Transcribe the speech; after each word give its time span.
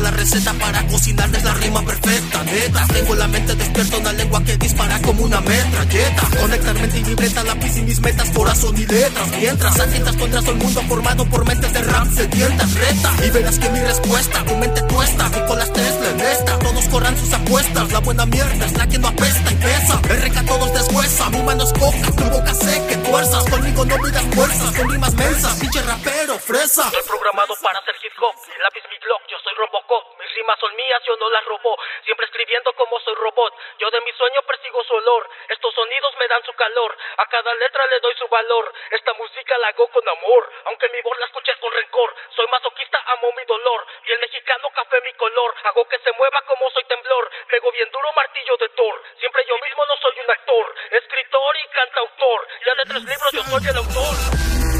la 0.00 0.10
receta 0.10 0.52
para 0.54 0.86
cocinarles 0.86 1.42
la 1.44 1.54
rima 1.54 1.82
perfecta. 1.84 2.42
Neta, 2.44 2.86
tengo 2.88 3.14
la 3.14 3.28
mente 3.28 3.54
despierta, 3.54 3.96
una 3.98 4.12
lengua 4.12 4.42
que 4.44 4.56
dispara 4.56 5.00
como 5.02 5.24
una 5.24 5.40
metralleta. 5.40 6.28
Conectar 6.40 6.74
mente 6.74 6.98
y 6.98 7.04
libreta, 7.04 7.42
lápiz 7.44 7.76
y 7.76 7.82
mis 7.82 8.00
metas, 8.00 8.30
corazón 8.30 8.76
y 8.76 8.86
letras. 8.86 9.28
Mientras 9.38 9.80
agitas 9.80 10.16
contra 10.16 10.40
el 10.40 10.56
mundo 10.56 10.82
formado 10.88 11.24
por 11.26 11.46
mentes 11.46 11.72
de 11.72 11.82
rap, 11.82 12.12
sedientas, 12.12 12.74
reta. 12.74 13.26
Y 13.26 13.30
verás 13.30 13.58
que 13.58 13.68
mi 13.70 13.80
respuesta, 13.80 14.44
tu 14.44 14.56
mente 14.56 14.82
tuesta, 14.82 15.30
las 15.56 15.72
Tesla 15.72 16.10
en 16.10 16.20
esta. 16.20 16.58
Todos 16.58 16.84
corran 16.86 17.16
sus 17.18 17.32
apuestas, 17.32 17.92
la 17.92 17.98
buena 18.00 18.26
mierda 18.26 18.66
es 18.66 18.72
la 18.76 18.86
que 18.86 18.98
no 18.98 19.08
apesta 19.08 19.52
y 19.52 19.54
pesa. 19.56 20.00
RK 20.08 20.46
todos 20.46 20.72
deshuesa, 20.72 21.30
mi 21.30 21.42
mano 21.42 21.64
es 21.64 21.72
coca, 21.72 22.10
tu 22.16 22.24
boca 22.24 22.54
seca, 22.54 22.98
fuerzas. 23.10 23.44
Conmigo 23.44 23.84
no 23.84 23.98
miras 23.98 24.24
fuerzas, 24.34 24.72
con 24.76 24.90
rimas 24.90 25.14
mensas, 25.14 25.58
pinche 25.58 25.82
rapero, 25.82 26.11
fresa. 26.42 26.82
Estoy 26.90 27.06
programado 27.06 27.54
para 27.62 27.78
hacer 27.78 27.94
hip 28.02 28.12
hop, 28.18 28.34
mi 28.48 28.56
lápiz 28.58 28.82
mi 28.90 28.98
blog, 28.98 29.22
yo 29.28 29.38
soy 29.38 29.54
Robocop. 29.54 30.18
Mis 30.18 30.34
rimas 30.34 30.58
son 30.58 30.74
mías, 30.74 31.00
yo 31.06 31.16
no 31.16 31.30
las 31.30 31.44
robó. 31.46 31.78
Siempre 32.04 32.26
escribiendo 32.26 32.72
como 32.74 32.98
soy 33.00 33.14
robot, 33.14 33.54
yo 33.78 33.90
de 33.90 34.00
mi 34.02 34.12
sueño 34.12 34.42
persigo 34.42 34.82
su 34.84 34.94
olor. 34.94 35.28
Estos 35.48 35.74
sonidos 35.74 36.12
me 36.18 36.28
dan 36.28 36.42
su 36.44 36.52
calor, 36.54 36.96
a 37.18 37.26
cada 37.26 37.54
letra 37.54 37.86
le 37.86 38.00
doy 38.00 38.14
su 38.18 38.26
valor. 38.28 38.72
Esta 38.90 39.12
música 39.14 39.56
la 39.58 39.68
hago 39.68 39.88
con 39.88 40.08
amor, 40.08 40.52
aunque 40.66 40.88
mi 40.90 41.00
voz 41.02 41.18
la 41.18 41.26
escuches 41.26 41.56
con 41.58 41.72
rencor. 41.72 42.14
Soy 42.34 42.46
masoquista, 42.48 42.98
amo 43.06 43.32
mi 43.32 43.44
dolor, 43.44 43.86
y 44.06 44.12
el 44.12 44.20
mexicano 44.20 44.68
café 44.74 45.00
mi 45.02 45.12
color. 45.14 45.54
Hago 45.64 45.86
que 45.88 45.98
se 45.98 46.12
mueva 46.12 46.42
como 46.42 46.70
soy 46.70 46.84
temblor, 46.84 47.30
pego 47.48 47.70
bien 47.72 47.90
duro 47.90 48.12
martillo 48.14 48.56
de 48.56 48.68
Thor. 48.70 49.02
Siempre 49.18 49.44
yo 49.46 49.56
mismo 49.58 49.86
no 49.86 49.96
soy 49.96 50.18
un 50.18 50.30
actor, 50.30 50.74
escritor 50.90 51.56
y 51.56 51.68
cantautor. 51.68 52.48
Ya 52.66 52.74
de 52.74 52.84
tres 52.84 53.04
libros 53.04 53.30
yo 53.32 53.42
soy 53.44 53.68
el 53.68 53.76
autor. 53.76 54.71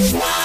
Wow. 0.00 0.39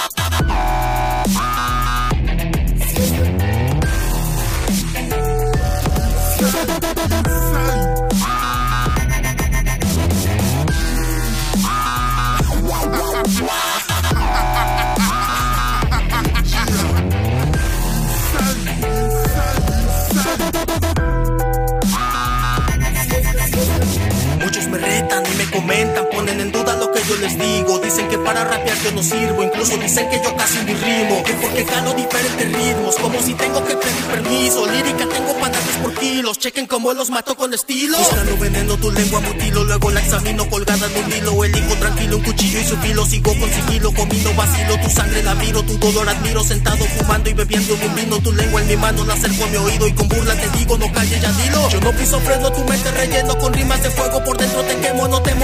Les 27.18 27.38
digo. 27.38 27.78
Dicen 27.78 28.08
que 28.08 28.18
para 28.18 28.44
rapear 28.44 28.76
yo 28.82 28.92
no 28.92 29.02
sirvo, 29.02 29.42
incluso 29.42 29.76
dicen 29.76 30.08
que 30.08 30.20
yo 30.22 30.34
casi 30.36 30.58
ni 30.64 30.74
rimo. 30.74 31.22
Que 31.24 31.32
porque 31.34 31.64
calo 31.64 31.92
diferentes 31.94 32.52
ritmos, 32.52 32.96
como 32.96 33.20
si 33.20 33.34
tengo 33.34 33.64
que 33.64 33.76
pedir 33.76 34.04
permiso. 34.04 34.66
Lírica 34.66 35.08
tengo 35.08 35.34
panates 35.38 35.76
por 35.82 35.94
kilos, 35.94 36.38
chequen 36.38 36.66
cómo 36.66 36.92
los 36.92 37.10
mato 37.10 37.36
con 37.36 37.52
estilo. 37.54 37.98
Buscando 37.98 38.36
veneno, 38.38 38.76
tu 38.76 38.90
lengua 38.90 39.20
mutilo, 39.20 39.64
luego 39.64 39.90
la 39.90 40.00
examino 40.00 40.48
colgada 40.48 40.86
en 40.86 41.04
un 41.04 41.12
hilo. 41.12 41.44
Elijo 41.44 41.74
tranquilo 41.76 42.16
un 42.16 42.22
cuchillo 42.22 42.60
y 42.60 42.64
su 42.64 42.76
filo, 42.78 43.06
sigo 43.06 43.32
con 43.38 43.50
sigilo, 43.50 43.92
comino 43.92 44.34
vacilo. 44.34 44.78
Tu 44.80 44.90
sangre 44.90 45.22
la 45.22 45.34
miro, 45.34 45.62
tu 45.62 45.78
dolor 45.78 46.08
admiro, 46.08 46.42
sentado 46.44 46.84
fumando 46.96 47.30
y 47.30 47.34
bebiendo 47.34 47.74
un 47.74 47.94
vino. 47.94 48.18
Tu 48.20 48.32
lengua 48.32 48.60
en 48.60 48.68
mi 48.68 48.76
mano 48.76 49.04
la 49.04 49.14
acerco 49.14 49.44
a 49.44 49.46
mi 49.48 49.56
oído 49.56 49.86
y 49.86 49.92
con 49.92 50.08
burla 50.08 50.34
te 50.34 50.48
digo, 50.58 50.76
no 50.78 50.92
calles 50.92 51.20
ya 51.20 51.32
dilo. 51.32 51.68
Yo 51.70 51.80
no 51.80 51.92
piso 51.92 52.20
freno, 52.20 52.52
tu 52.52 52.64
mente 52.64 52.90
relleno 52.90 53.38
con 53.38 53.52
rimas 53.52 53.82
de 53.82 53.90
fuego, 53.90 54.22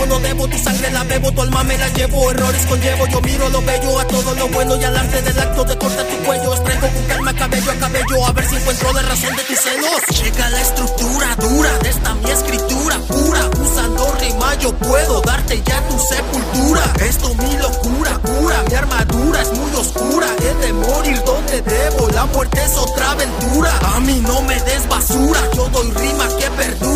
no 0.07 0.19
debo, 0.21 0.49
tu 0.49 0.59
sangre 0.59 0.91
la 0.91 1.05
bebo, 1.05 1.33
tu 1.33 1.43
alma 1.43 1.63
me 1.65 1.79
la 1.79 1.89
llevo, 1.89 2.31
errores 2.31 2.67
conllevo, 2.67 3.07
yo 3.07 3.21
miro 3.21 3.49
lo 3.49 3.63
bello, 3.63 3.99
a 4.01 4.07
todo 4.07 4.35
lo 4.35 4.49
bueno 4.49 4.77
y 4.77 4.85
al 4.85 4.97
arte 4.97 5.23
del 5.23 5.39
acto 5.39 5.65
de 5.65 5.79
cortar 5.79 6.07
tu 6.07 6.17
cuello, 6.25 6.55
extraigo 6.55 6.89
con 6.89 7.05
calma 7.05 7.35
cabello 7.35 7.71
a 7.71 7.75
cabello, 7.75 8.27
a 8.27 8.33
ver 8.33 8.45
si 8.49 8.57
encuentro 8.57 8.93
la 8.93 9.03
razón 9.03 9.37
de 9.37 9.43
tus 9.45 9.59
celos. 9.59 10.01
Checa 10.13 10.51
la 10.51 10.61
estructura 10.61 11.37
dura 11.37 11.79
de 11.79 11.89
esta 11.91 12.15
mi 12.15 12.31
escritura 12.31 12.97
pura, 13.09 13.51
usando 13.61 14.15
rima 14.21 14.55
yo 14.57 14.73
puedo 14.77 15.21
darte 15.23 15.63
ya 15.65 15.81
tu 15.89 15.99
sepultura. 15.99 16.93
Esto 17.01 17.35
mi 17.35 17.57
locura, 17.57 18.19
cura, 18.19 18.63
mi 18.69 18.75
armadura 18.75 19.43
es 19.43 19.53
muy 19.53 19.73
oscura, 19.75 20.27
he 20.41 20.67
de 20.67 20.73
morir 20.73 21.23
donde 21.25 21.63
debo, 21.63 22.09
la 22.09 22.27
muerte 22.27 22.63
es 22.65 22.77
otra 22.77 23.11
aventura. 23.13 23.73
A 23.95 24.01
mí 24.01 24.23
no 24.27 24.43
me 24.43 24.55
des 24.61 24.89
basura, 24.89 25.41
yo 25.55 25.69
doy 25.69 25.91
rima 25.91 26.29
que 26.39 26.51
perdura 26.51 26.92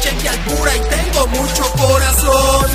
Cheque 0.00 0.16
que 0.16 0.28
al 0.28 0.38
pura 0.44 0.76
y 0.76 0.80
tengo 0.80 1.26
mucho 1.26 1.72
corazón. 1.72 2.70